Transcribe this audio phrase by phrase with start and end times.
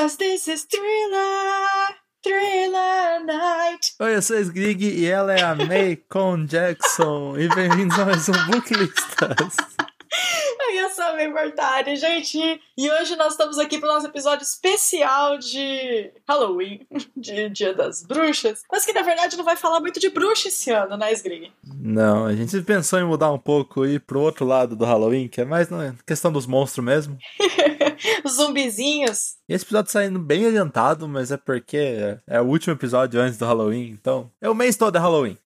[0.00, 3.94] Cause this is thriller, thriller night.
[4.00, 7.36] Oi, eu sou a Sgrig e ela é a May con Jackson.
[7.36, 9.56] E bem-vindos a mais um Booklistas.
[10.70, 12.38] Eu sou a May Mortari, gente.
[12.76, 16.86] E hoje nós estamos aqui para o nosso episódio especial de Halloween,
[17.16, 18.62] de Dia das Bruxas.
[18.70, 21.52] Mas que na verdade não vai falar muito de bruxa esse ano, né, Sgrig?
[21.64, 25.26] Não, a gente pensou em mudar um pouco e ir pro outro lado do Halloween,
[25.26, 27.18] que é mais na questão dos monstros mesmo.
[28.24, 29.36] Os zumbizinhos.
[29.48, 33.90] Esse episódio saindo bem adiantado, mas é porque é o último episódio antes do Halloween,
[33.90, 35.38] então é o mês todo é Halloween.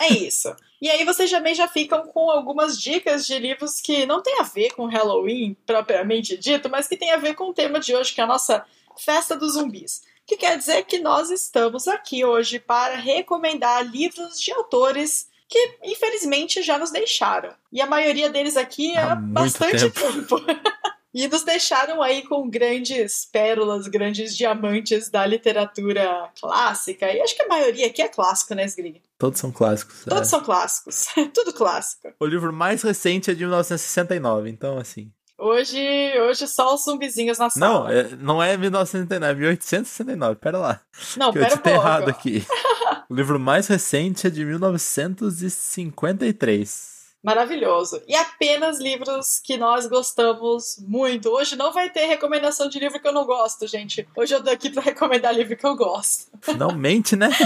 [0.00, 0.54] É isso.
[0.80, 4.44] E aí vocês também já ficam com algumas dicas de livros que não tem a
[4.44, 8.14] ver com Halloween propriamente dito, mas que tem a ver com o tema de hoje,
[8.14, 8.64] que é a nossa
[8.96, 10.02] festa dos zumbis.
[10.26, 16.62] Que quer dizer que nós estamos aqui hoje para recomendar livros de autores que infelizmente
[16.62, 17.52] já nos deixaram.
[17.72, 20.40] E a maioria deles aqui é Há bastante tempo.
[20.40, 20.40] tempo.
[21.12, 27.10] E nos deixaram aí com grandes pérolas, grandes diamantes da literatura clássica.
[27.10, 29.02] E acho que a maioria aqui é clássico, né, Sgrig?
[29.18, 30.04] Todos são clássicos.
[30.04, 30.30] Todos é.
[30.30, 31.06] são clássicos.
[31.34, 32.12] Tudo clássico.
[32.20, 35.10] O livro mais recente é de 1969, então assim.
[35.36, 35.80] Hoje,
[36.20, 37.66] hoje só os zumbizinhos na sala.
[37.66, 40.80] Não, é, não é 1969, é 1869, pera lá.
[41.16, 41.88] Não, que eu pera um ditei pouco.
[41.88, 42.46] errado aqui.
[43.08, 46.99] o livro mais recente é de 1953.
[47.22, 48.02] Maravilhoso.
[48.08, 51.28] E apenas livros que nós gostamos muito.
[51.28, 54.08] Hoje não vai ter recomendação de livro que eu não gosto, gente.
[54.16, 56.30] Hoje eu tô aqui pra recomendar livro que eu gosto.
[56.40, 57.28] Finalmente, né?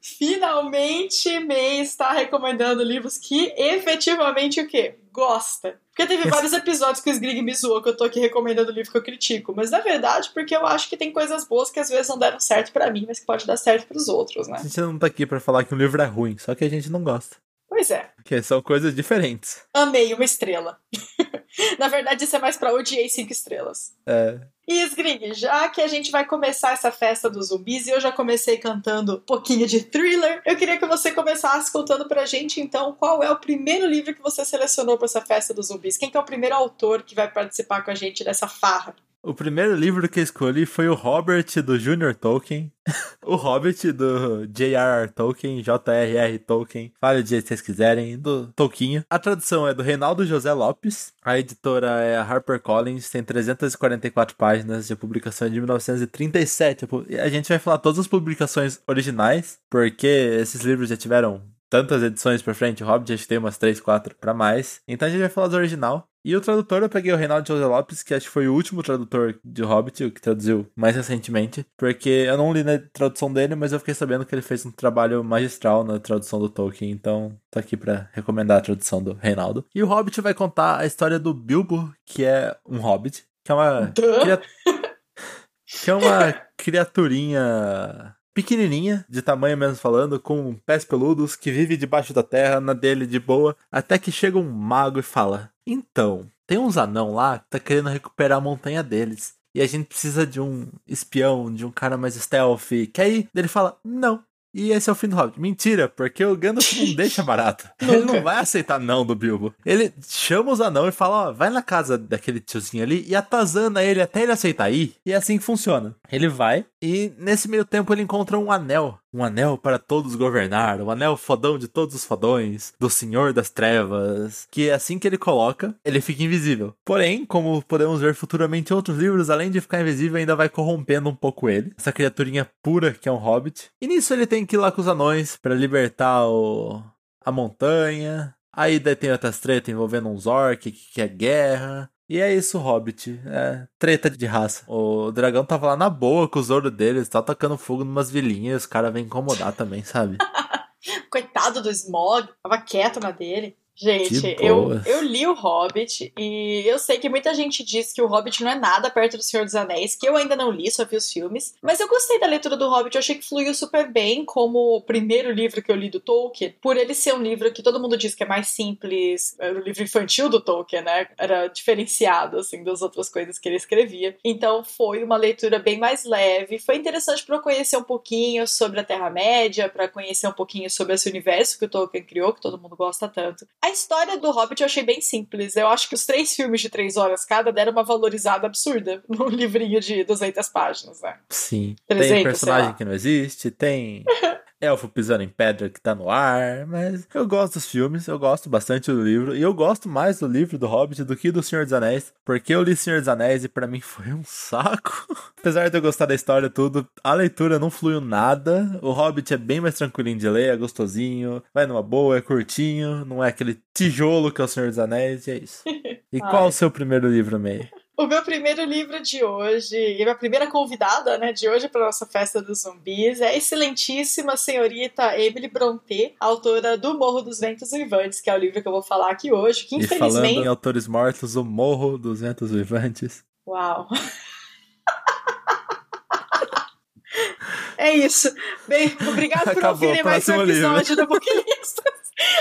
[0.00, 4.96] Finalmente, May está recomendando livros que efetivamente o quê?
[5.12, 5.78] Gosta.
[5.90, 8.90] Porque teve vários episódios que o Sgrig me zoou que eu tô aqui recomendando livro
[8.90, 9.54] que eu critico.
[9.54, 12.40] Mas na verdade, porque eu acho que tem coisas boas que às vezes não deram
[12.40, 14.58] certo pra mim, mas que pode dar certo pros outros, né?
[14.58, 16.70] A gente não tá aqui pra falar que um livro é ruim, só que a
[16.70, 17.36] gente não gosta.
[17.80, 18.10] Pois é.
[18.14, 19.62] Porque são coisas diferentes.
[19.72, 20.78] Amei uma estrela.
[21.78, 23.94] na verdade, isso é mais pra odiei cinco estrelas.
[24.06, 27.98] É, E Sgrig, já que a gente vai começar essa festa dos zumbis e eu
[27.98, 32.60] já comecei cantando um pouquinho de thriller, eu queria que você começasse contando pra gente
[32.60, 35.96] então qual é o primeiro livro que você selecionou pra essa festa dos zumbis.
[35.96, 38.94] Quem que é o primeiro autor que vai participar com a gente dessa farra?
[39.22, 42.72] O primeiro livro que escolhi foi o Robert do Junior Tolkien.
[43.24, 45.10] o Hobbit do J.R.R.
[45.12, 46.38] Tolkien, J.R.R.
[46.38, 46.92] Tolkien.
[46.98, 49.04] Fale do jeito que vocês quiserem, do Tolkien.
[49.10, 51.12] A tradução é do Reinaldo José Lopes.
[51.22, 56.88] A editora é a HarperCollins, tem 344 páginas de publicação de 1937.
[57.08, 62.02] E A gente vai falar todas as publicações originais, porque esses livros já tiveram tantas
[62.02, 62.82] edições pra frente.
[62.82, 64.82] O Hobbit acho que tem umas 3, 4 pra mais.
[64.86, 66.06] Então a gente vai falar do original.
[66.22, 68.82] E o tradutor eu peguei o Reinaldo José Lopes, que acho que foi o último
[68.82, 71.64] tradutor de Hobbit, o que traduziu mais recentemente.
[71.78, 74.70] Porque eu não li na tradução dele, mas eu fiquei sabendo que ele fez um
[74.70, 76.90] trabalho magistral na tradução do Tolkien.
[76.90, 79.64] Então tô aqui pra recomendar a tradução do Reinaldo.
[79.74, 83.24] E o Hobbit vai contar a história do Bilbo, que é um Hobbit.
[83.42, 83.92] Que é uma,
[85.64, 92.12] que é uma criaturinha pequenininha, de tamanho mesmo falando, com pés peludos, que vive debaixo
[92.12, 96.58] da terra, na dele de boa, até que chega um mago e fala: Então, tem
[96.58, 99.34] uns anão lá que tá querendo recuperar a montanha deles.
[99.54, 102.70] E a gente precisa de um espião, de um cara mais stealth.
[102.92, 104.22] Que aí ele fala: Não.
[104.52, 105.40] E esse é o fim do Hobbit.
[105.40, 107.68] Mentira, porque o Gandalf não deixa barato.
[107.80, 109.54] Ele não vai aceitar não do Bilbo.
[109.64, 113.82] Ele chama os anão e fala, ó, vai na casa daquele tiozinho ali e atazana
[113.82, 114.96] ele até ele aceitar ir.
[115.06, 115.94] E é assim que funciona.
[116.10, 118.98] Ele vai e nesse meio tempo ele encontra um anel.
[119.12, 120.80] Um anel para todos governar.
[120.80, 122.72] Um anel fodão de todos os fodões.
[122.78, 124.46] Do Senhor das Trevas.
[124.50, 126.74] Que assim que ele coloca, ele fica invisível.
[126.84, 131.08] Porém, como podemos ver futuramente em outros livros, além de ficar invisível, ainda vai corrompendo
[131.08, 131.72] um pouco ele.
[131.78, 133.70] Essa criaturinha pura que é um hobbit.
[133.80, 136.82] E nisso ele tem que ir lá com os anões para libertar o...
[137.24, 138.34] a montanha.
[138.52, 141.90] Aí daí tem outras tretas envolvendo uns orc que quer guerra.
[142.10, 143.20] E é isso, Hobbit.
[143.24, 144.64] É treta de raça.
[144.66, 148.62] O dragão tava lá na boa com o Zoro deles, tá tacando fogo numas vilinhas,
[148.62, 150.18] os caras vêm incomodar também, sabe?
[151.08, 153.56] Coitado do Smog, tava quieto na dele.
[153.80, 158.06] Gente, eu, eu li o Hobbit e eu sei que muita gente diz que o
[158.06, 160.84] Hobbit não é nada perto do Senhor dos Anéis, que eu ainda não li, só
[160.84, 161.54] vi os filmes.
[161.62, 164.82] Mas eu gostei da leitura do Hobbit, eu achei que fluiu super bem, como o
[164.82, 167.96] primeiro livro que eu li do Tolkien, por ele ser um livro que todo mundo
[167.96, 171.08] diz que é mais simples, era o livro infantil do Tolkien, né?
[171.16, 174.14] Era diferenciado, assim, das outras coisas que ele escrevia.
[174.22, 176.58] Então foi uma leitura bem mais leve.
[176.58, 180.94] Foi interessante para eu conhecer um pouquinho sobre a Terra-média, para conhecer um pouquinho sobre
[180.94, 183.46] esse universo que o Tolkien criou, que todo mundo gosta tanto.
[183.62, 185.56] A história do Hobbit eu achei bem simples.
[185.56, 189.28] Eu acho que os três filmes de três horas cada deram uma valorizada absurda no
[189.28, 191.16] livrinho de 200 páginas, né?
[191.28, 191.76] Sim.
[191.86, 194.04] 300, tem personagem que não existe, tem
[194.60, 198.50] elfo pisando em pedra que tá no ar, mas eu gosto dos filmes, eu gosto
[198.50, 201.64] bastante do livro, e eu gosto mais do livro do Hobbit do que do Senhor
[201.64, 205.06] dos Anéis, porque eu li Senhor dos Anéis e para mim foi um saco.
[205.38, 208.78] Apesar de eu gostar da história tudo, a leitura não fluiu nada.
[208.82, 213.04] O Hobbit é bem mais tranquilinho de ler, é gostosinho, vai numa boa, é curtinho,
[213.04, 215.62] não é aquele tijolo que é o Senhor dos Anéis, e é isso.
[216.12, 217.70] E qual o seu primeiro livro, May?
[218.00, 222.06] O meu primeiro livro de hoje, e a primeira convidada né, de hoje para nossa
[222.06, 228.22] festa dos zumbis, é a excelentíssima senhorita Emily Brontë, autora do Morro dos Ventos Vivantes,
[228.22, 229.96] que é o livro que eu vou falar aqui hoje, que infelizmente...
[229.96, 233.22] E falando em autores mortos, o Morro dos Ventos Vivantes.
[233.46, 233.86] Uau!
[237.76, 238.34] é isso.
[238.66, 240.96] Bem, obrigado por ouvirem mais um episódio livro.
[240.96, 241.80] do Booklist.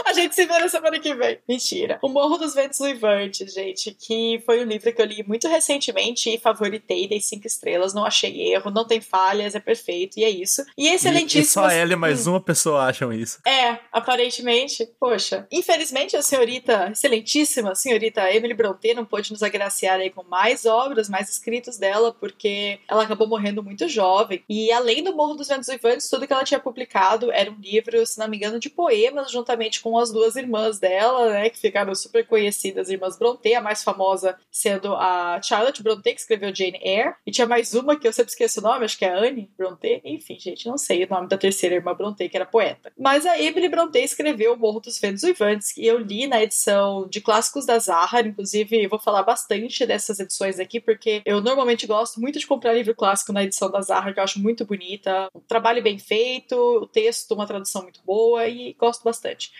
[0.05, 1.39] A gente se vê na semana que vem.
[1.47, 1.99] Mentira.
[2.01, 6.29] O Morro dos Ventos Uivantes, gente, que foi um livro que eu li muito recentemente
[6.29, 10.29] e favoritei, dei cinco estrelas, não achei erro, não tem falhas, é perfeito, e é
[10.29, 10.65] isso.
[10.77, 11.63] E é excelentíssimo.
[11.63, 12.31] E, e só ela e mais hum.
[12.31, 13.39] uma pessoa acham isso.
[13.45, 14.89] É, aparentemente.
[14.99, 15.47] Poxa.
[15.51, 21.09] Infelizmente, a senhorita, excelentíssima senhorita Emily Brontë não pôde nos agraciar aí com mais obras,
[21.09, 24.43] mais escritos dela, porque ela acabou morrendo muito jovem.
[24.49, 28.05] E além do Morro dos Ventos Uivantes, tudo que ela tinha publicado era um livro,
[28.05, 31.93] se não me engano, de poemas, juntamente com as duas irmãs dela, né, que ficaram
[31.93, 37.15] super conhecidas, irmãs Brontë, a mais famosa sendo a Charlotte Brontë, que escreveu Jane Eyre,
[37.25, 40.01] e tinha mais uma que eu sempre esqueço o nome, acho que é Anne Brontë,
[40.05, 42.91] enfim, gente, não sei o nome da terceira irmã Brontë, que era poeta.
[42.97, 47.07] Mas a Emily Brontë escreveu O Morro dos Ventos Uivantes, que eu li na edição
[47.07, 52.19] de clássicos da Zahar, inclusive vou falar bastante dessas edições aqui, porque eu normalmente gosto
[52.19, 55.41] muito de comprar livro clássico na edição da Zahar, que eu acho muito bonita, um
[55.41, 59.51] trabalho bem feito, o texto, uma tradução muito boa e gosto bastante.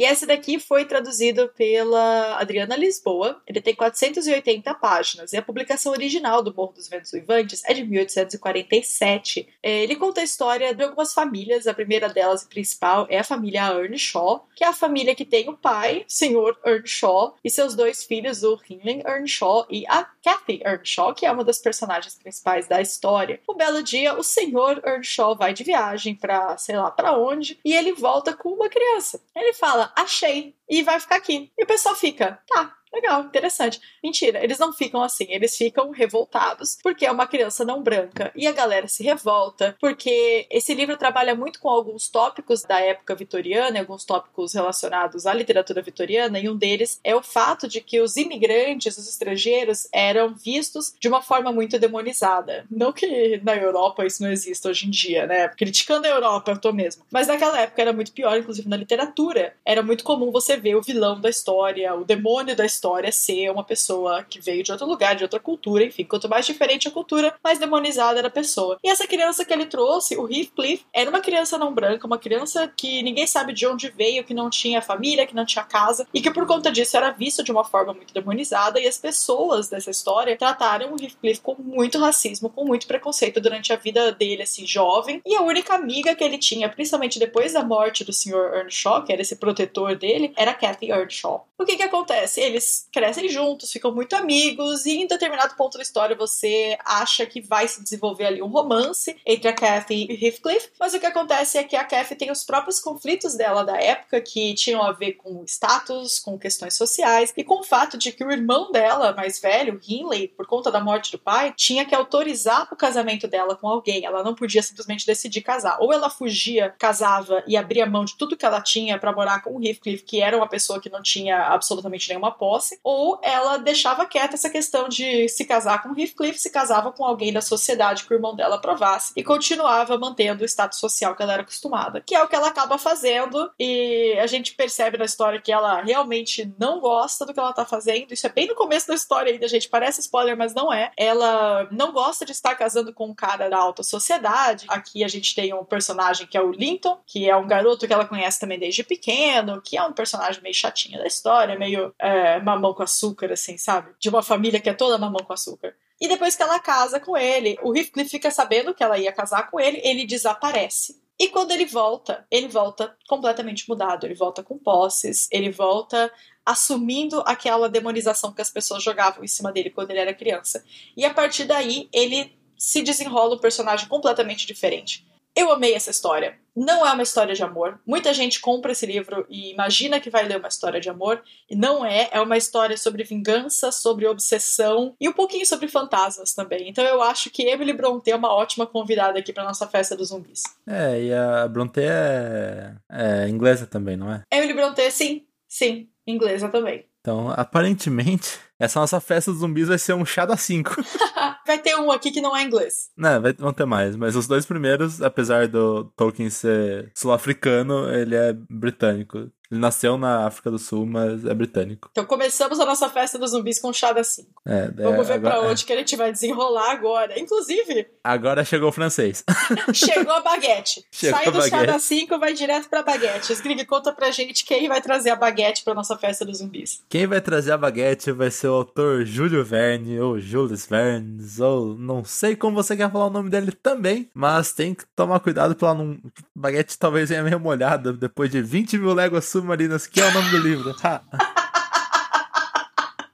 [0.00, 3.42] E esse daqui foi traduzido pela Adriana Lisboa.
[3.46, 5.34] Ele tem 480 páginas.
[5.34, 9.46] E a publicação original do Morro dos Ventos Uivantes é de 1847.
[9.62, 11.66] É, ele conta a história de algumas famílias.
[11.66, 15.56] A primeira delas principal é a família Earnshaw, que é a família que tem o
[15.58, 21.14] pai, o senhor Earnshaw, e seus dois filhos, o Hinley Earnshaw e a Kathy Earnshaw,
[21.14, 23.38] que é uma das personagens principais da história.
[23.46, 27.74] Um belo dia, o senhor Earnshaw vai de viagem para sei lá para onde, e
[27.74, 29.20] ele volta com uma criança.
[29.36, 31.52] Ele fala: achei e vai ficar aqui.
[31.58, 33.80] E o pessoal fica, tá, Legal, interessante.
[34.04, 38.46] Mentira, eles não ficam assim, eles ficam revoltados porque é uma criança não branca e
[38.46, 43.78] a galera se revolta porque esse livro trabalha muito com alguns tópicos da época vitoriana,
[43.78, 48.16] alguns tópicos relacionados à literatura vitoriana e um deles é o fato de que os
[48.16, 52.66] imigrantes, os estrangeiros, eram vistos de uma forma muito demonizada.
[52.70, 55.48] Não que na Europa isso não exista hoje em dia, né?
[55.48, 57.02] Criticando a Europa, eu tô mesmo.
[57.10, 59.54] Mas naquela época era muito pior, inclusive na literatura.
[59.64, 63.50] Era muito comum você ver o vilão da história, o demônio da história história ser
[63.50, 66.90] uma pessoa que veio de outro lugar, de outra cultura, enfim, quanto mais diferente a
[66.90, 68.78] cultura, mais demonizada era a pessoa.
[68.82, 72.66] E essa criança que ele trouxe, o Heathcliff, era uma criança não branca, uma criança
[72.76, 76.20] que ninguém sabe de onde veio, que não tinha família, que não tinha casa, e
[76.20, 79.90] que por conta disso era visto de uma forma muito demonizada, e as pessoas dessa
[79.90, 84.66] história trataram o Heathcliff com muito racismo, com muito preconceito durante a vida dele, assim,
[84.66, 88.56] jovem, e a única amiga que ele tinha, principalmente depois da morte do Sr.
[88.56, 91.46] Earnshaw, que era esse protetor dele, era Kathy Earnshaw.
[91.60, 92.40] O que que acontece?
[92.40, 97.40] Eles crescem juntos, ficam muito amigos, e em determinado ponto da história você acha que
[97.40, 101.58] vai se desenvolver ali um romance entre a Kathy e Heathcliff, mas o que acontece
[101.58, 105.12] é que a Kathy tem os próprios conflitos dela da época que tinham a ver
[105.14, 109.40] com status, com questões sociais e com o fato de que o irmão dela, mais
[109.40, 113.68] velho, Hinley, por conta da morte do pai, tinha que autorizar o casamento dela com
[113.68, 114.04] alguém.
[114.04, 115.78] Ela não podia simplesmente decidir casar.
[115.80, 119.56] Ou ela fugia, casava e abria mão de tudo que ela tinha para morar com
[119.56, 123.56] o Heathcliff, que era uma pessoa que não tinha absolutamente nenhuma posse posse, ou ela
[123.56, 128.04] deixava quieta essa questão de se casar com Heathcliff, se casava com alguém da sociedade
[128.04, 132.00] que o irmão dela aprovasse e continuava mantendo o status social que ela era acostumada,
[132.00, 135.82] que é o que ela acaba fazendo e a gente percebe na história que ela
[135.82, 138.12] realmente não gosta do que ela tá fazendo.
[138.12, 140.92] Isso é bem no começo da história ainda, gente, parece spoiler, mas não é.
[140.96, 144.66] Ela não gosta de estar casando com um cara da alta sociedade.
[144.68, 147.92] Aqui a gente tem um personagem que é o Linton, que é um garoto que
[147.92, 152.40] ela conhece também desde pequeno, que é um personagem meio chatinho da história, meio é,
[152.54, 153.92] mamão com açúcar, assim, sabe?
[153.98, 155.74] De uma família que é toda mamão com açúcar.
[156.00, 159.50] E depois que ela casa com ele, o Heathcliff fica sabendo que ela ia casar
[159.50, 161.00] com ele, ele desaparece.
[161.18, 164.06] E quando ele volta, ele volta completamente mudado.
[164.06, 166.10] Ele volta com posses, ele volta
[166.46, 170.64] assumindo aquela demonização que as pessoas jogavam em cima dele quando ele era criança.
[170.96, 175.06] E a partir daí, ele se desenrola um personagem completamente diferente.
[175.40, 176.38] Eu amei essa história.
[176.54, 177.80] Não é uma história de amor.
[177.86, 181.56] Muita gente compra esse livro e imagina que vai ler uma história de amor, e
[181.56, 182.10] não é.
[182.12, 186.68] É uma história sobre vingança, sobre obsessão e um pouquinho sobre fantasmas também.
[186.68, 190.08] Então eu acho que Emily Brontë é uma ótima convidada aqui para nossa festa dos
[190.08, 190.42] zumbis.
[190.66, 194.22] É, e a Brontë é, é inglesa também, não é?
[194.30, 196.84] Emily Brontë, sim, sim, inglesa também.
[197.00, 200.76] Então, aparentemente, essa nossa festa dos zumbis vai ser um chá da 5.
[201.46, 202.90] vai ter um aqui que não é inglês.
[202.96, 203.96] Não, vai, vão ter mais.
[203.96, 209.30] Mas os dois primeiros, apesar do Tolkien ser sul-africano, ele é britânico.
[209.50, 211.88] Ele nasceu na África do Sul, mas é britânico.
[211.90, 214.28] Então começamos a nossa festa dos zumbis com chá da 5.
[214.46, 215.38] É, Vamos ver agora...
[215.40, 217.18] pra onde que a gente vai desenrolar agora.
[217.18, 217.86] Inclusive.
[218.04, 219.24] Agora chegou o francês.
[219.74, 220.84] chegou a baguete.
[220.92, 221.50] Chegou Sai do baguete.
[221.50, 223.32] chá da 5 vai direto pra baguete.
[223.32, 226.82] Skrig, conta pra gente quem vai trazer a baguete pra nossa festa dos zumbis.
[226.88, 231.74] Quem vai trazer a baguete vai ser o autor Júlio Verne, ou Jules Verne, ou
[231.76, 235.54] não sei como você quer falar o nome dele também, mas tem que tomar cuidado
[235.56, 235.98] pra não.
[236.34, 240.30] Baguete talvez venha meio molhada depois de 20 mil léguas submarinas, que é o nome
[240.30, 240.74] do livro.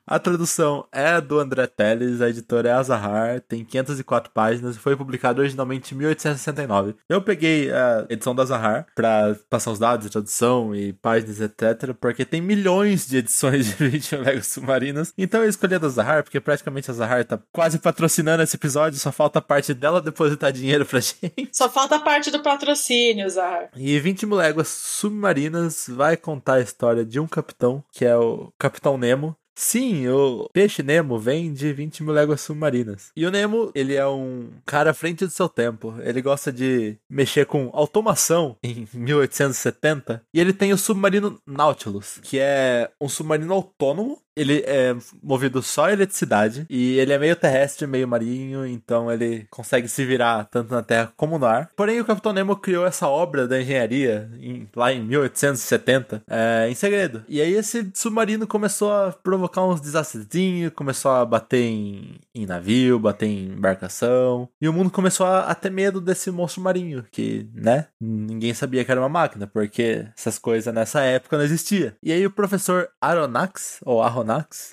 [0.08, 4.94] A tradução é do André Teles, a editora é Azahar, tem 504 páginas e foi
[4.94, 6.94] publicado originalmente em 1869.
[7.08, 11.92] Eu peguei a edição da Azahar para passar os dados de tradução e páginas, etc,
[12.00, 15.12] porque tem milhões de edições de 20 Legos Submarinos.
[15.18, 19.00] Então eu escolhi a da Azahar, porque praticamente a Azahar tá quase patrocinando esse episódio,
[19.00, 21.48] só falta a parte dela depositar dinheiro pra gente.
[21.52, 23.70] Só falta a parte do patrocínio, Azahar.
[23.74, 28.96] E 20 Léguas Submarinas vai contar a história de um capitão, que é o Capitão
[28.96, 33.10] Nemo, Sim, o peixe Nemo vem de 20 mil léguas submarinas.
[33.16, 35.94] E o Nemo, ele é um cara à frente do seu tempo.
[36.02, 40.22] Ele gosta de mexer com automação em 1870.
[40.32, 45.86] E ele tem o submarino Nautilus, que é um submarino autônomo ele é movido só
[45.86, 50.72] a eletricidade e ele é meio terrestre, meio marinho, então ele consegue se virar tanto
[50.72, 51.70] na terra como no ar.
[51.74, 56.74] Porém, o Capitão Nemo criou essa obra da engenharia em, lá em 1870 é, em
[56.74, 57.24] segredo.
[57.28, 62.98] E aí esse submarino começou a provocar uns desastrezinhos, começou a bater em, em, navio,
[62.98, 67.48] bater em embarcação, e o mundo começou a, a ter medo desse monstro marinho, que,
[67.54, 71.92] né, ninguém sabia que era uma máquina, porque essas coisas nessa época não existiam.
[72.02, 74.25] E aí o professor Aronnax, ou Aronnax,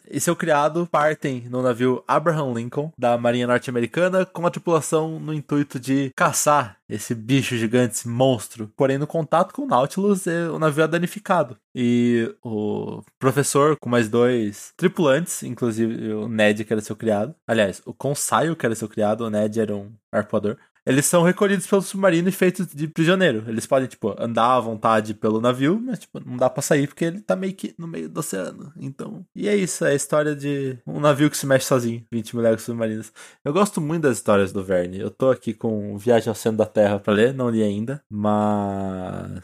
[0.10, 5.34] E seu criado partem no navio Abraham Lincoln da Marinha Norte-Americana com a tripulação no
[5.34, 8.72] intuito de caçar esse bicho gigante, esse monstro.
[8.76, 11.58] Porém, no contato com o Nautilus, o navio é danificado.
[11.74, 17.34] E o professor, com mais dois tripulantes, inclusive o Ned, que era seu criado.
[17.48, 21.66] Aliás, o Consaio, que era seu criado, o Ned era um arpoador eles são recolhidos
[21.66, 23.46] pelo submarino e feitos de prisioneiro.
[23.48, 27.06] Eles podem, tipo, andar à vontade pelo navio, mas, tipo, não dá pra sair porque
[27.06, 28.74] ele tá meio que no meio do oceano.
[28.78, 29.26] Então.
[29.36, 32.44] E é isso, é a história de um navio que se mexe sozinho, 20 mil
[32.44, 33.14] léguas submarinas.
[33.44, 35.00] Eu gosto muito das histórias do Verne.
[35.00, 39.44] Eu tô aqui com Viagem ao Centro da Terra pra ler, não li ainda, mas.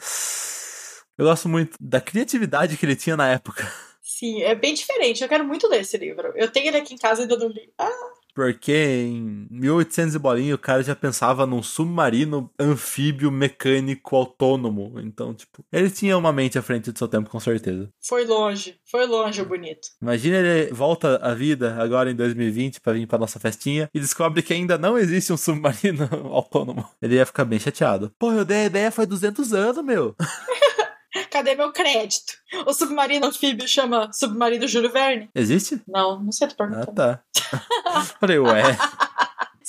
[1.16, 3.70] Eu gosto muito da criatividade que ele tinha na época.
[4.02, 5.22] Sim, é bem diferente.
[5.22, 6.32] Eu quero muito ler esse livro.
[6.34, 7.72] Eu tenho ele aqui em casa e ainda não li.
[7.78, 8.19] Ah!
[8.34, 15.00] Porque em 1800 e bolinha o cara já pensava num submarino anfíbio mecânico autônomo.
[15.00, 17.88] Então, tipo, ele tinha uma mente à frente do seu tempo, com certeza.
[18.00, 19.88] Foi longe, foi longe o bonito.
[20.00, 24.42] Imagina ele volta à vida agora em 2020 para vir pra nossa festinha e descobre
[24.42, 26.88] que ainda não existe um submarino autônomo.
[27.00, 28.12] Ele ia ficar bem chateado.
[28.18, 30.14] Pô, eu dei a ideia faz 200 anos, meu.
[31.30, 32.34] Cadê meu crédito?
[32.66, 35.30] O submarino anfíbio chama Submarino Júlio Verne?
[35.34, 35.80] Existe?
[35.86, 37.00] Não, não sei, tô perguntando.
[37.00, 37.22] Ah, tá.
[38.20, 38.62] Falei, ué.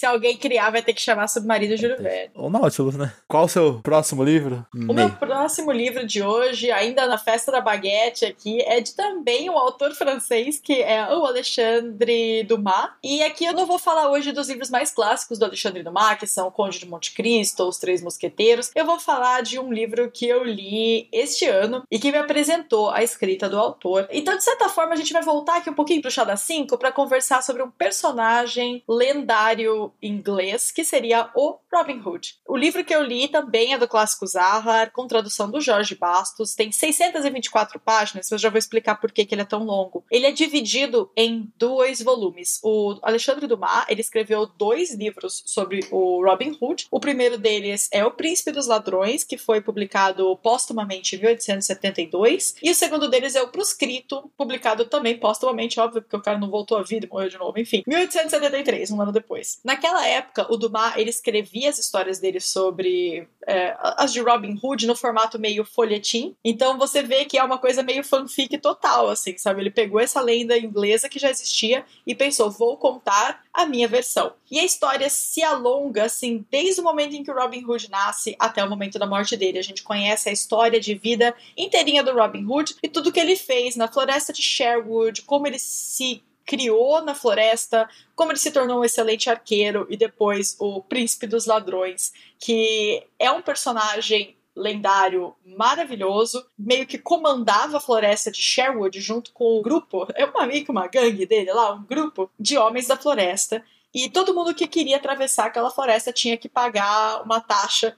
[0.02, 2.32] Se alguém criar, vai ter que chamar Submarino Júlio Verne.
[2.34, 3.14] Ou Nautilus, né?
[3.28, 4.66] Qual o seu próximo livro?
[4.74, 9.48] O meu próximo livro de hoje, ainda na Festa da Baguete aqui, é de também
[9.48, 12.90] um autor francês, que é o Alexandre Dumas.
[13.04, 16.26] E aqui eu não vou falar hoje dos livros mais clássicos do Alexandre Dumas, que
[16.26, 18.72] são O Conde de Monte Cristo, Os Três Mosqueteiros.
[18.74, 22.90] Eu vou falar de um livro que eu li este ano e que me apresentou
[22.90, 24.08] a escrita do autor.
[24.10, 26.76] Então, de certa forma, a gente vai voltar aqui um pouquinho pro Chá da 5
[26.80, 32.36] para conversar sobre um personagem lendário inglês, que seria o Robin Hood.
[32.48, 36.54] O livro que eu li também é do clássico Zahar, com tradução do Jorge Bastos,
[36.56, 40.04] tem 624 páginas, eu já vou explicar por que, que ele é tão longo.
[40.12, 42.60] Ele é dividido em dois volumes.
[42.64, 46.88] O Alexandre Dumas, ele escreveu dois livros sobre o Robin Hood.
[46.92, 52.72] O primeiro deles é O Príncipe dos Ladrões, que foi publicado póstumamente em 1872, e
[52.72, 56.78] o segundo deles é O Proscrito, publicado também póstumamente, óbvio, porque o cara não voltou
[56.78, 59.60] à vida e morreu de novo, enfim, 1873, um ano depois.
[59.64, 64.60] Na naquela época, o Dumas, ele escrevia as histórias dele sobre é, as de Robin
[64.62, 66.36] Hood no formato meio folhetim.
[66.46, 69.62] Então você vê que é uma coisa meio fanfic total, assim, sabe?
[69.62, 74.34] Ele pegou essa lenda inglesa que já existia e pensou, vou contar a minha versão.
[74.52, 78.36] E a história se alonga, assim, desde o momento em que o Robin Hood nasce
[78.38, 79.58] até o momento da morte dele.
[79.58, 83.36] A gente conhece a história de vida inteirinha do Robin Hood e tudo que ele
[83.36, 86.22] fez na floresta de Sherwood, como ele se
[86.52, 91.46] criou na floresta, como ele se tornou um excelente arqueiro e depois o príncipe dos
[91.46, 99.32] ladrões, que é um personagem lendário maravilhoso, meio que comandava a floresta de Sherwood junto
[99.32, 102.88] com o grupo, é uma meio que uma gangue dele lá, um grupo de homens
[102.88, 103.64] da floresta.
[103.94, 107.98] E todo mundo que queria atravessar aquela floresta tinha que pagar uma taxa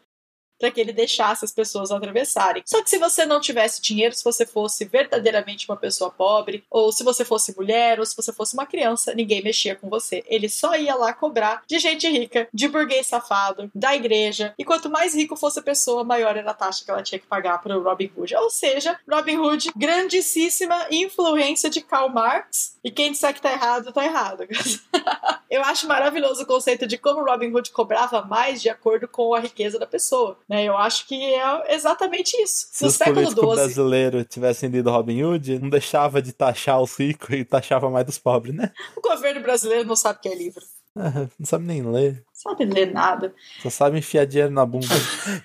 [0.64, 2.64] para que ele deixasse as pessoas atravessarem.
[2.66, 6.90] Só que se você não tivesse dinheiro, se você fosse verdadeiramente uma pessoa pobre, ou
[6.90, 10.24] se você fosse mulher, ou se você fosse uma criança, ninguém mexia com você.
[10.26, 14.54] Ele só ia lá cobrar de gente rica, de burguês safado, da igreja.
[14.58, 17.28] E quanto mais rico fosse a pessoa, maior era a taxa que ela tinha que
[17.28, 18.34] pagar para o Robin Hood.
[18.38, 22.78] Ou seja, Robin Hood, grandíssima influência de Karl Marx.
[22.82, 24.48] E quem disser que tá errado, tá errado.
[25.52, 29.40] Eu acho maravilhoso o conceito de como Robin Hood cobrava mais de acordo com a
[29.40, 30.40] riqueza da pessoa.
[30.54, 30.66] Né?
[30.66, 32.68] Eu acho que é exatamente isso.
[32.72, 36.96] Se no os século XII brasileiros tivessem lido Robin Hood, não deixava de taxar os
[36.96, 38.72] ricos e taxava mais dos pobres, né?
[38.96, 40.64] O governo brasileiro não sabe o que é livro.
[40.96, 42.24] não sabe nem ler.
[42.44, 43.34] Sabe ler nada.
[43.62, 44.88] Só sabe enfiar dinheiro na bunda.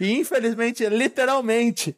[0.00, 1.94] e infelizmente, literalmente.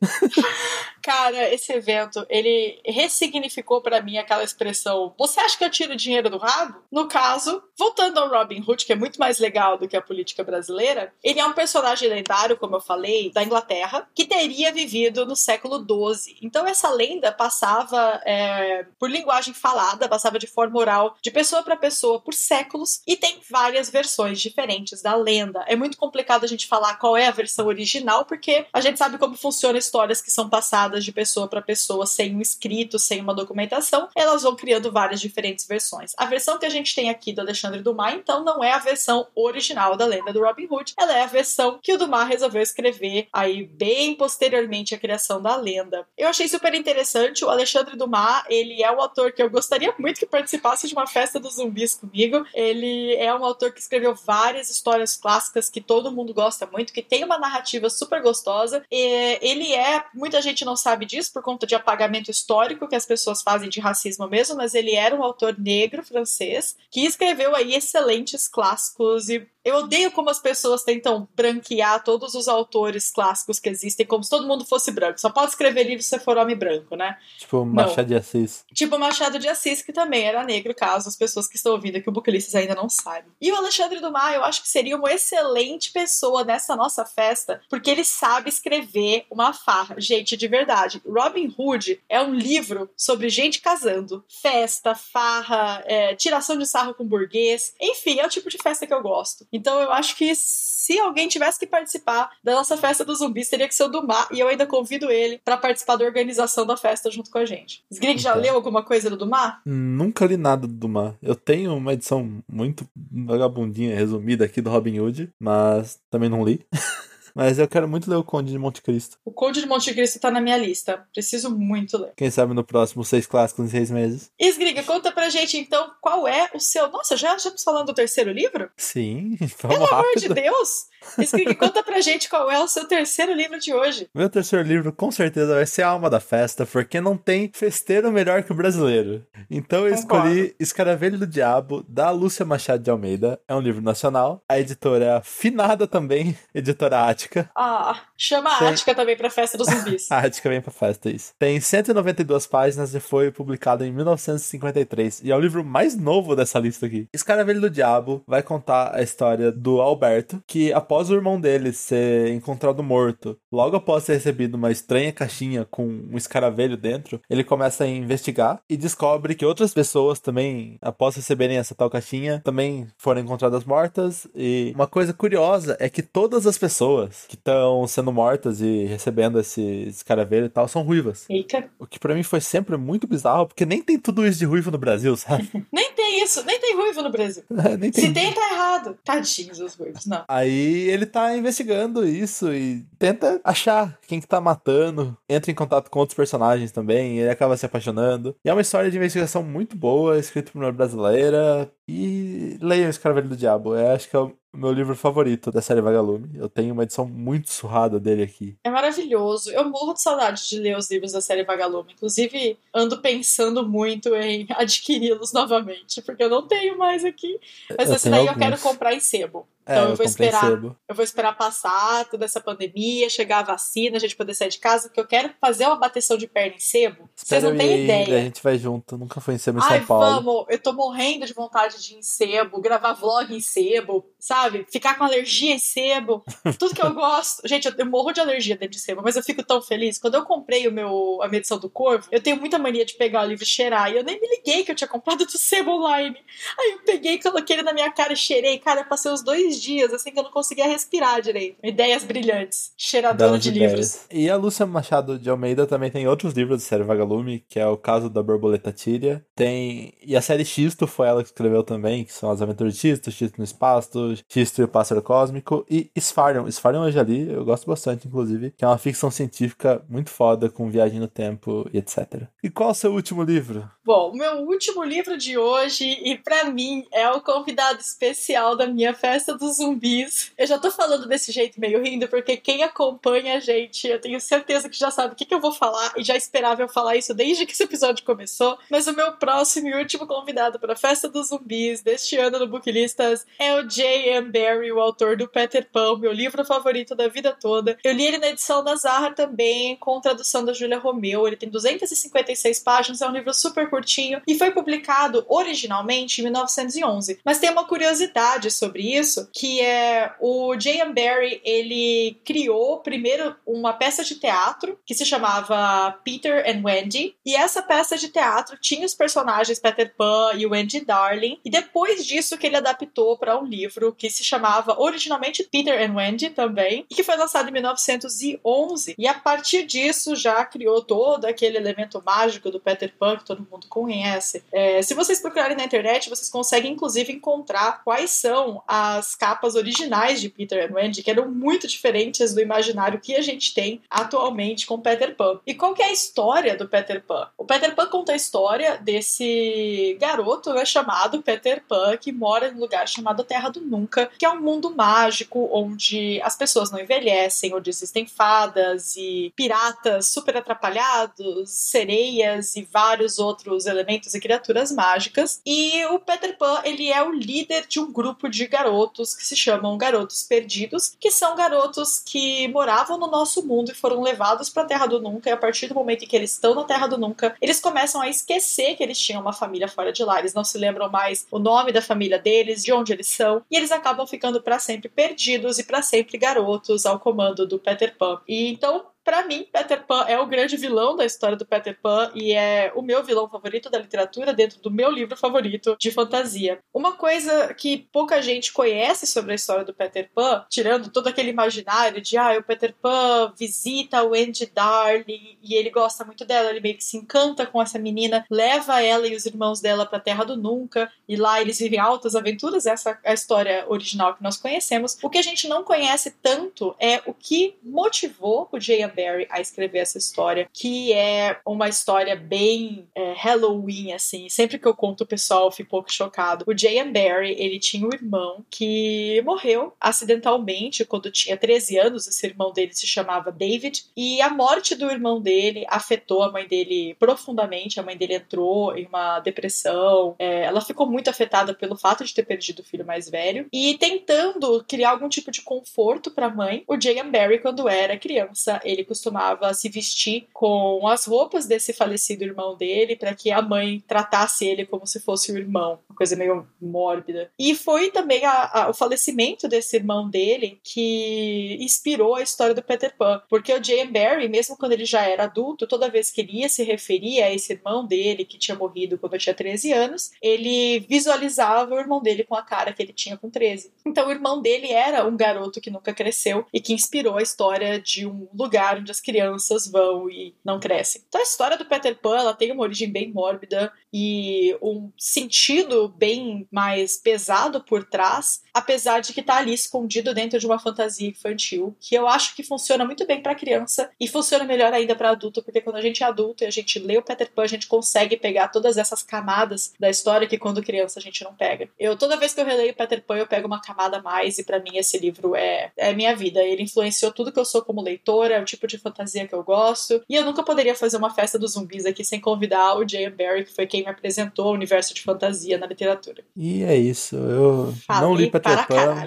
[1.02, 6.28] Cara, esse evento, ele ressignificou para mim aquela expressão: você acha que eu tiro dinheiro
[6.28, 6.83] do rabo?
[6.92, 10.45] No caso, voltando ao Robin Hood, que é muito mais legal do que a política
[10.45, 15.35] brasileira, ele é um personagem lendário, como eu falei, da Inglaterra, que teria vivido no
[15.35, 16.37] século XII.
[16.42, 21.76] Então, essa lenda passava é, por linguagem falada, passava de forma oral, de pessoa para
[21.76, 25.64] pessoa, por séculos, e tem várias versões diferentes da lenda.
[25.66, 29.18] É muito complicado a gente falar qual é a versão original, porque a gente sabe
[29.18, 33.35] como funcionam histórias que são passadas de pessoa para pessoa sem um escrito, sem uma
[33.35, 36.12] documentação, elas vão criando várias diferentes versões.
[36.16, 39.26] A versão que a gente tem aqui do Alexandre Dumas, então, não é a versão
[39.35, 43.28] original da lenda do Robin Hood, ela é a versão que o Dumas resolveu escrever
[43.32, 46.06] aí bem posteriormente à criação da lenda.
[46.16, 50.18] Eu achei super interessante, o Alexandre Dumas, ele é um autor que eu gostaria muito
[50.18, 52.44] que participasse de uma festa dos zumbis comigo.
[52.54, 57.02] Ele é um autor que escreveu várias histórias clássicas que todo mundo gosta muito, que
[57.02, 58.84] tem uma narrativa super gostosa.
[58.90, 63.42] Ele é, muita gente não sabe disso por conta de apagamento histórico que as pessoas
[63.42, 68.48] fazem de racismo mesmo, mas ele era um autor negro francês que escreveu aí excelentes
[68.48, 74.07] clássicos e eu odeio como as pessoas tentam branquear todos os autores clássicos que existem,
[74.07, 75.20] como se todo mundo fosse branco.
[75.20, 77.18] Só pode escrever livro se você for homem branco, né?
[77.38, 78.64] Tipo Machado de Assis.
[78.73, 82.09] Tipo Machado de Assis, que também era negro, caso as pessoas que estão ouvindo aqui
[82.09, 83.33] o Buclistas ainda não saibam.
[83.40, 87.90] E o Alexandre Dumas, eu acho que seria uma excelente pessoa nessa nossa festa, porque
[87.90, 89.96] ele sabe escrever uma farra.
[89.99, 94.25] Gente, de verdade, Robin Hood é um livro sobre gente casando.
[94.29, 97.75] Festa, farra, é, tiração de sarro com burguês.
[97.81, 99.46] Enfim, é o tipo de festa que eu gosto.
[99.52, 103.68] Então eu acho que se alguém tivesse que participar da nossa festa dos zumbis, teria
[103.68, 107.10] que ser o Dumar, e eu ainda convido ele para participar da organização da festa
[107.10, 107.84] junto com a gente.
[107.90, 109.60] Sgrig já leu alguma coisa do Dumar?
[109.64, 111.14] Nunca li nada do Dumar.
[111.22, 116.64] Eu tenho uma edição muito vagabundinha, resumida aqui do Robin Hood, mas também não li.
[117.35, 119.16] Mas eu quero muito ler o Conde de Monte Cristo.
[119.25, 121.05] O Conde de Monte Cristo tá na minha lista.
[121.12, 122.12] Preciso muito ler.
[122.16, 124.31] Quem sabe no próximo seis clássicos em seis meses.
[124.38, 126.90] Isgriga, conta pra gente então qual é o seu.
[126.90, 128.71] Nossa, já estamos falando do terceiro livro?
[128.77, 129.93] Sim, vamos Pelo rápido.
[129.95, 130.87] amor de Deus!
[131.18, 134.08] Isgriga, conta pra gente qual é o seu terceiro livro de hoje.
[134.14, 138.10] Meu terceiro livro com certeza vai ser a alma da festa, porque não tem festeiro
[138.12, 139.24] melhor que o brasileiro.
[139.50, 140.28] Então eu Concordo.
[140.28, 143.40] escolhi Escaravelho do Diabo, da Lúcia Machado de Almeida.
[143.48, 144.42] É um livro nacional.
[144.48, 147.50] A editora é afinada também, editora Ática.
[147.56, 150.10] Ah, chama a Tem- Ática também pra festa dos zumbis.
[150.12, 151.32] A Ática vem pra festa, isso.
[151.38, 155.22] Tem 192 páginas e foi publicado em 1953.
[155.24, 157.08] E é o livro mais novo dessa lista aqui.
[157.12, 162.33] Escaravelho do Diabo vai contar a história do Alberto, que após o irmão dele ser
[162.33, 167.85] encontrado morto, logo após ter recebido uma estranha caixinha com um escaravelho dentro, ele começa
[167.85, 173.20] a investigar e descobre que outras pessoas também, após receberem essa tal caixinha, também foram
[173.20, 174.26] encontradas mortas.
[174.35, 179.38] E uma coisa curiosa é que todas as pessoas que estão sendo mortas e recebendo
[179.38, 181.24] esse escaravelho e tal são ruivas.
[181.31, 181.70] Eita.
[181.79, 184.72] O que pra mim foi sempre muito bizarro, porque nem tem tudo isso de ruivo
[184.72, 185.48] no Brasil, sabe?
[185.72, 187.44] Nem tem isso, nem tem ruivo no Brasil.
[187.79, 188.07] nem tem.
[188.07, 188.98] Se tem, tá errado.
[189.05, 190.24] Tadinhos os ruivos, não.
[190.26, 195.55] Aí E ele tá investigando isso e tenta achar quem que tá matando, entra em
[195.55, 198.35] contato com outros personagens também, ele acaba se apaixonando.
[198.43, 201.71] E é uma história de investigação muito boa, escrita por uma brasileira.
[201.87, 205.81] E leiam Escravelho do Diabo, eu acho que é o meu livro favorito da série
[205.81, 206.31] Vagalume.
[206.35, 208.57] Eu tenho uma edição muito surrada dele aqui.
[208.64, 209.51] É maravilhoso.
[209.51, 211.93] Eu morro de saudade de ler os livros da série Vagalume.
[211.93, 217.38] Inclusive, ando pensando muito em adquiri-los novamente, porque eu não tenho mais aqui.
[217.77, 218.35] Mas eu esse daí alguns.
[218.35, 219.47] eu quero comprar em sebo.
[219.70, 220.44] É, então é, eu, eu vou esperar.
[220.44, 220.76] Sebo.
[220.88, 224.59] Eu vou esperar passar toda essa pandemia, chegar a vacina, a gente poder sair de
[224.59, 227.09] casa, porque eu quero fazer uma bateção de perna em sebo.
[227.14, 228.18] Vocês não têm ideia.
[228.18, 228.98] A gente vai junto.
[228.98, 230.04] Nunca foi em sebo em Ai, São Paulo.
[230.06, 234.66] Vamos, eu tô morrendo de vontade de ir em sebo, gravar vlog em sebo, sabe?
[234.70, 236.24] Ficar com alergia em sebo.
[236.59, 237.46] Tudo que eu gosto.
[237.46, 239.98] Gente, eu, eu morro de alergia dentro de sebo, mas eu fico tão feliz.
[239.98, 242.94] Quando eu comprei o meu, a minha edição do Corvo, eu tenho muita mania de
[242.94, 243.92] pegar o livro e cheirar.
[243.92, 246.16] E eu nem me liguei que eu tinha comprado do sebo online.
[246.59, 248.59] Aí eu peguei, coloquei ele na minha cara e cheirei.
[248.59, 251.57] Cara, eu passei uns dois dias assim que eu não conseguia respirar direito.
[251.62, 252.73] Ideias brilhantes.
[252.77, 253.70] Cheiradora de ideias.
[253.70, 254.01] livros.
[254.11, 257.66] E a Lúcia Machado de Almeida também tem outros livros da série Vagalume, que é
[257.66, 259.25] o caso da borboleta Tíria.
[259.35, 259.94] Tem.
[260.03, 263.11] E a série Xisto foi ela que escreveu também, que são as aventuras de Xisto,
[263.11, 265.64] Xisto no Espaço, Xisto e o Pássaro Cósmico.
[265.68, 266.51] E Sfarion.
[266.51, 270.49] Sfarion eu já li, eu gosto bastante, inclusive, que é uma ficção científica muito foda,
[270.49, 272.25] com viagem no tempo e etc.
[272.42, 273.68] E qual é o seu último livro?
[273.85, 278.66] Bom, o meu último livro de hoje, e para mim é o convidado especial da
[278.66, 280.32] minha festa dos zumbis.
[280.36, 284.20] Eu já tô falando desse jeito meio rindo, porque quem acompanha a gente, eu tenho
[284.20, 286.96] certeza que já sabe o que, que eu vou falar, e já esperava eu falar
[286.96, 288.58] isso desde que esse episódio começou.
[288.70, 292.46] Mas o meu próximo e último convidado para a festa dos zumbis deste ano no
[292.46, 294.30] Booklistas é o J.M.
[294.30, 297.78] Barry, o autor do Peter Pan, meu livro favorito da vida toda.
[297.82, 301.26] Eu li ele na edição da Zara também, com tradução da Julia Romeu.
[301.26, 307.20] Ele tem 256 páginas, é um livro super curtinho e foi publicado originalmente em 1911.
[307.24, 310.93] Mas tem uma curiosidade sobre isso, que é o J.M.
[310.93, 317.35] Barry, ele criou primeiro uma peça de teatro que se chamava Peter and Wendy, e
[317.35, 322.38] essa peça de teatro tinha os personagens Peter Pan e Wendy Darling, e depois disso
[322.38, 326.95] que ele adaptou para um livro que se chamava originalmente Peter and Wendy também, e
[326.95, 328.95] que foi lançado em 1911.
[328.99, 333.47] E a partir disso já criou todo aquele elemento mágico do Peter Pan que todo
[333.51, 334.45] mundo conhece.
[334.53, 340.18] É, se vocês procurarem na internet, vocês conseguem inclusive encontrar quais são as capas originais
[340.18, 344.66] de Peter and Wendy, que eram muito diferentes do imaginário que a gente tem atualmente
[344.66, 345.38] com Peter Pan.
[345.46, 347.28] E qual que é a história do Peter Pan?
[347.37, 352.61] O Peter Pan conta a história desse garoto né, chamado Peter Pan, que mora num
[352.61, 357.54] lugar chamado Terra do Nunca, que é um mundo mágico onde as pessoas não envelhecem,
[357.54, 365.42] onde existem fadas e piratas super atrapalhados, sereias e vários outros elementos e criaturas mágicas.
[365.44, 369.37] E o Peter Pan, ele é o líder de um grupo de garotos que se
[369.37, 374.62] chamam Garotos Perdidos, que são garotos que moravam no nosso mundo e foram levados para
[374.62, 375.31] a Terra do Nunca.
[375.31, 378.01] E a partir do momento em que eles estão na Terra do Nunca, eles começam
[378.01, 380.18] a esquecer que eles tinham uma família fora de lá.
[380.18, 383.57] Eles não se lembram mais o nome da família deles, de onde eles são, e
[383.57, 388.20] eles acabam ficando para sempre perdidos e para sempre garotos ao comando do Peter Pan.
[388.27, 392.12] E então para mim, Peter Pan é o grande vilão da história do Peter Pan
[392.14, 396.61] e é o meu vilão favorito da literatura dentro do meu livro favorito de fantasia.
[396.73, 401.29] Uma coisa que pouca gente conhece sobre a história do Peter Pan, tirando todo aquele
[401.29, 406.51] imaginário de ah, o Peter Pan visita o Andy Darling e ele gosta muito dela,
[406.51, 409.99] ele meio que se encanta com essa menina, leva ela e os irmãos dela para
[409.99, 414.14] a Terra do Nunca e lá eles vivem altas aventuras, essa é a história original
[414.14, 414.96] que nós conhecemos.
[415.03, 418.99] O que a gente não conhece tanto é o que motivou o J.M.
[419.00, 424.28] Barry a escrever essa história, que é uma história bem é, Halloween, assim.
[424.28, 426.44] Sempre que eu conto o pessoal fica um pouco chocado.
[426.46, 426.92] O J.M.
[426.92, 432.06] Barry, ele tinha um irmão que morreu acidentalmente quando tinha 13 anos.
[432.06, 433.84] Esse irmão dele se chamava David.
[433.96, 437.78] E a morte do irmão dele afetou a mãe dele profundamente.
[437.78, 440.14] A mãe dele entrou em uma depressão.
[440.18, 443.46] É, ela ficou muito afetada pelo fato de ter perdido o filho mais velho.
[443.52, 447.10] E tentando criar algum tipo de conforto para a mãe, o J.M.
[447.10, 452.96] Barry, quando era criança, ele costumava se vestir com as roupas desse falecido irmão dele
[452.96, 457.31] para que a mãe tratasse ele como se fosse o irmão, uma coisa meio mórbida.
[457.38, 462.62] E foi também a, a, o falecimento desse irmão dele que inspirou a história do
[462.62, 463.92] Peter Pan, porque o J.M.
[463.92, 467.33] Barry, mesmo quando ele já era adulto, toda vez que ele ia se referir a
[467.33, 472.24] esse irmão dele que tinha morrido quando tinha 13 anos, ele visualizava o irmão dele
[472.24, 473.72] com a cara que ele tinha com 13.
[473.87, 477.81] Então o irmão dele era um garoto que nunca cresceu e que inspirou a história
[477.81, 481.02] de um lugar lugar onde as crianças vão e não crescem.
[481.09, 485.88] Então a história do Peter Pan ela tem uma origem bem mórbida e um sentido
[485.88, 491.09] bem mais pesado por trás, apesar de que tá ali escondido dentro de uma fantasia
[491.09, 495.11] infantil, que eu acho que funciona muito bem para criança e funciona melhor ainda para
[495.11, 497.48] adulto, porque quando a gente é adulto e a gente lê o Peter Pan, a
[497.48, 501.68] gente consegue pegar todas essas camadas da história que quando criança a gente não pega.
[501.78, 504.44] Eu toda vez que eu releio Peter Pan, eu pego uma camada a mais e
[504.44, 506.42] para mim esse livro é é minha vida.
[506.42, 510.03] Ele influenciou tudo que eu sou como leitora, o tipo de fantasia que eu gosto,
[510.09, 513.14] e eu nunca poderia fazer uma festa dos zumbis aqui sem convidar o J.M.
[513.16, 516.23] Barrie, que foi quem me apresentou o universo de fantasia na literatura.
[516.37, 517.16] E é isso.
[517.16, 519.05] Eu Falei não li Peter para Pan.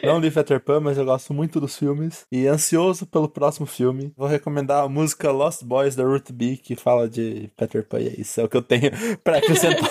[0.02, 2.24] Não li Peter Pan, mas eu gosto muito dos filmes.
[2.32, 4.12] E ansioso pelo próximo filme.
[4.16, 8.00] Vou recomendar a música Lost Boys da Ruth B, que fala de Peter Pan.
[8.00, 8.40] E é isso.
[8.40, 8.90] É o que eu tenho
[9.22, 9.90] pra acrescentar.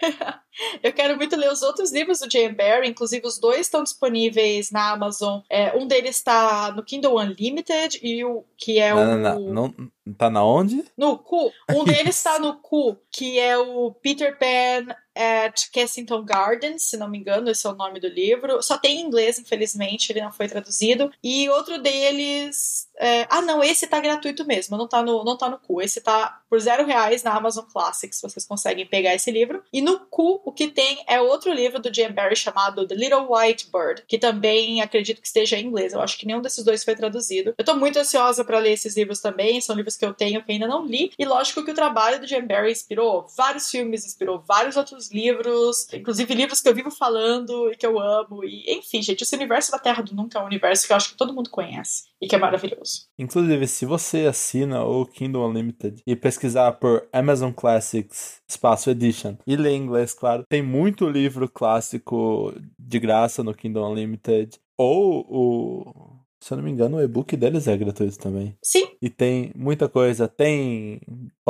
[0.82, 2.54] Eu quero muito ler os outros livros do J.M.
[2.54, 5.40] Barrie, inclusive os dois estão disponíveis na Amazon.
[5.48, 9.90] É, um deles está no Kindle Unlimited e o que é não, o não, não.
[10.16, 10.84] Tá na onde?
[10.96, 11.52] no cu.
[11.70, 17.08] Um deles está no cu, que é o Peter Pan at Kensington Gardens, se não
[17.08, 18.62] me engano, esse é o nome do livro.
[18.62, 21.10] Só tem em inglês, infelizmente, ele não foi traduzido.
[21.22, 22.88] E outro deles.
[22.98, 25.82] é, Ah, não, esse tá gratuito mesmo, não tá no, não tá no cu.
[25.82, 29.62] Esse tá por zero reais na Amazon Classics, vocês conseguem pegar esse livro.
[29.72, 33.28] E no cu, o que tem é outro livro do Jim Barry chamado The Little
[33.30, 35.92] White Bird, que também acredito que esteja em inglês.
[35.92, 37.54] Eu acho que nenhum desses dois foi traduzido.
[37.56, 40.52] Eu tô muito ansiosa para ler esses livros também, são livros que eu tenho que
[40.52, 41.12] ainda não li.
[41.18, 45.86] E lógico que o trabalho do Jim Barry inspirou vários filmes, inspirou vários outros livros,
[45.92, 48.44] inclusive livros que eu vivo falando e que eu amo.
[48.44, 51.10] E enfim, gente, esse universo da Terra do Nunca é um universo que eu acho
[51.10, 53.06] que todo mundo conhece e que é maravilhoso.
[53.18, 59.56] Inclusive, se você assina o Kindle Unlimited e pesquisar por Amazon Classics Espaço Edition e
[59.56, 64.58] ler em inglês, claro, tem muito livro clássico de graça no Kindle Unlimited.
[64.76, 66.09] Ou o.
[66.40, 68.56] Se eu não me engano, o e-book deles é gratuito também.
[68.62, 70.26] Sim, E tem muita coisa.
[70.26, 71.00] Tem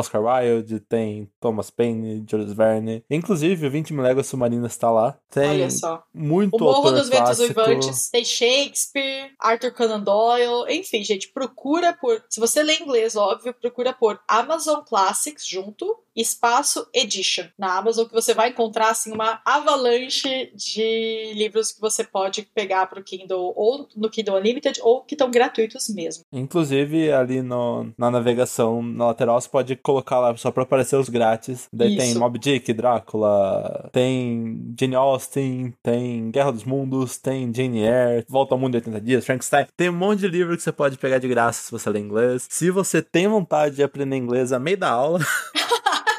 [0.00, 3.04] Oscar Wilde, tem Thomas Paine, Jules Verne.
[3.10, 5.18] Inclusive, o 20 Mil Léguas Submarinas tá lá.
[5.30, 6.02] Tem olha só.
[6.12, 7.38] muito O Morro dos Ventos.
[7.38, 12.22] Uivantes, tem Shakespeare, Arthur Conan Doyle, enfim, gente, procura por.
[12.28, 18.12] Se você lê inglês, óbvio, procura por Amazon Classics junto, espaço Edition na Amazon, que
[18.12, 23.88] você vai encontrar assim uma avalanche de livros que você pode pegar pro Kindle ou
[23.96, 26.24] no Kindle Unlimited ou que estão gratuitos mesmo.
[26.32, 31.08] Inclusive, ali no, na navegação na lateral, você pode colocar lá só pra aparecer os
[31.08, 31.68] grátis.
[31.72, 32.18] Daí tem Isso.
[32.18, 38.58] Mob Dick, Drácula, tem Jane Austen, tem Guerra dos Mundos, tem Jane Eyre, Volta ao
[38.58, 39.66] Mundo em 80 Dias, Frankenstein.
[39.76, 42.46] Tem um monte de livro que você pode pegar de graça se você ler inglês.
[42.48, 45.20] Se você tem vontade de aprender inglês a meio da aula.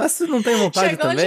[0.00, 1.26] Mas se não tem vontade Chegou também.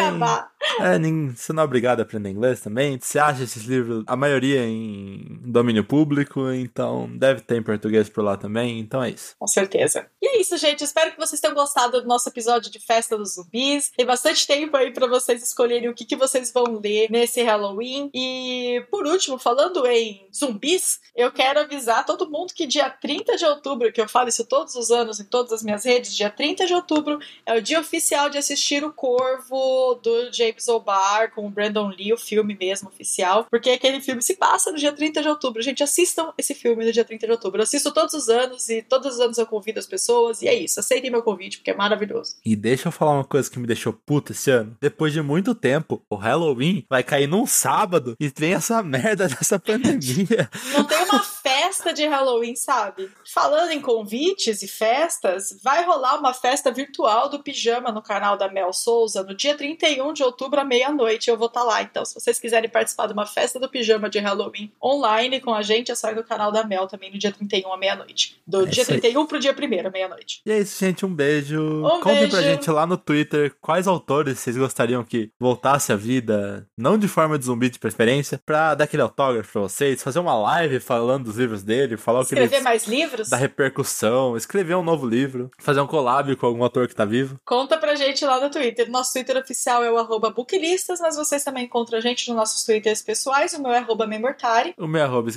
[0.80, 2.98] É, nem, você não é obrigado a aprender inglês também.
[3.00, 8.24] Você acha esses livros, a maioria em domínio público, então deve ter em português por
[8.24, 8.80] lá também.
[8.80, 9.36] Então é isso.
[9.38, 10.08] Com certeza.
[10.20, 10.84] E é isso, gente.
[10.84, 13.92] Espero que vocês tenham gostado do nosso episódio de Festa dos Zumbis.
[13.96, 18.10] Tem bastante tempo aí pra vocês escolherem o que, que vocês vão ler nesse Halloween.
[18.14, 23.46] E, por último, falando em zumbis, eu quero avisar todo mundo que dia 30 de
[23.46, 26.66] outubro, que eu falo isso todos os anos em todas as minhas redes, dia 30
[26.66, 31.50] de outubro é o dia oficial de assistir o Corvo do James O'Barr com o
[31.50, 35.28] Brandon Lee, o filme mesmo oficial, porque aquele filme se passa no dia 30 de
[35.28, 35.62] outubro.
[35.62, 37.60] Gente, assistam esse filme no dia 30 de outubro.
[37.60, 40.54] Eu assisto todos os anos e todos os anos eu convido as pessoas e é
[40.56, 40.80] isso.
[40.80, 42.38] Aceitem meu convite porque é maravilhoso.
[42.46, 44.78] E deixa eu falar uma coisa que me deixou puta esse ano.
[44.80, 49.60] Depois de muito tempo, o Halloween vai cair num sábado e tem essa merda dessa
[49.60, 50.50] pandemia.
[50.74, 53.10] Não tem uma festa de Halloween, sabe?
[53.34, 58.43] Falando em convites e festas, vai rolar uma festa virtual do pijama no canal da
[58.52, 61.30] Mel Souza no dia 31 de outubro à meia-noite.
[61.30, 61.82] Eu vou estar lá.
[61.82, 65.62] Então, se vocês quiserem participar de uma festa do pijama de Halloween online com a
[65.62, 68.42] gente, é só ir no canal da Mel também no dia 31 à meia-noite.
[68.46, 69.00] Do É dia isso aí.
[69.02, 70.42] 31 pro dia 1 à meia-noite.
[70.46, 71.06] E é isso, gente.
[71.06, 71.62] Um beijo.
[71.62, 72.42] Um Contem pra beijo.
[72.56, 77.38] gente lá no Twitter quais autores vocês gostariam que voltasse à vida, não de forma
[77.38, 81.38] de zumbi de preferência, pra dar aquele autógrafo pra vocês, fazer uma live falando dos
[81.38, 82.64] livros dele, falar o que Escrever eles.
[82.64, 83.30] mais livros?
[83.30, 87.40] Da repercussão, escrever um novo livro, fazer um collab com algum autor que tá vivo.
[87.46, 88.90] Conta pra gente lá no Twitter.
[88.90, 92.64] Nosso Twitter oficial é o arroba booklistas, mas vocês também encontram a gente nos nossos
[92.64, 93.54] Twitters pessoais.
[93.54, 94.74] O meu é arroba memortari.
[94.78, 95.30] O meu é arroba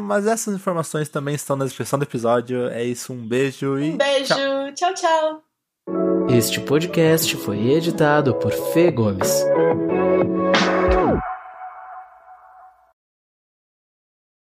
[0.00, 2.68] mas essas informações também estão na descrição do episódio.
[2.68, 3.90] É isso, um beijo e.
[3.90, 4.34] Um beijo.
[4.34, 4.74] tchau.
[4.74, 4.94] tchau.
[4.94, 5.42] tchau.
[6.28, 9.44] Este podcast foi editado por Fê Gomes.